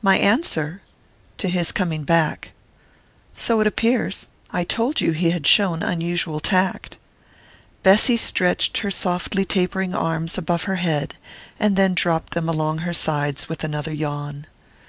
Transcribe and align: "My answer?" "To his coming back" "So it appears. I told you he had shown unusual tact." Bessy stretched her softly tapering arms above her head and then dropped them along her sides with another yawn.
"My 0.00 0.16
answer?" 0.16 0.80
"To 1.38 1.48
his 1.48 1.72
coming 1.72 2.04
back" 2.04 2.52
"So 3.34 3.58
it 3.58 3.66
appears. 3.66 4.28
I 4.52 4.62
told 4.62 5.00
you 5.00 5.10
he 5.10 5.30
had 5.30 5.44
shown 5.44 5.82
unusual 5.82 6.38
tact." 6.38 6.98
Bessy 7.82 8.16
stretched 8.16 8.78
her 8.78 8.92
softly 8.92 9.44
tapering 9.44 9.92
arms 9.92 10.38
above 10.38 10.62
her 10.70 10.76
head 10.76 11.16
and 11.58 11.74
then 11.74 11.94
dropped 11.94 12.34
them 12.34 12.48
along 12.48 12.78
her 12.86 12.94
sides 12.94 13.48
with 13.48 13.64
another 13.64 13.92
yawn. 13.92 14.46